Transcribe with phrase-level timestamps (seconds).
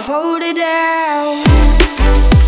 [0.00, 2.39] hold it down.